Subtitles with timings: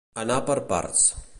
[0.21, 1.05] Anar per parts.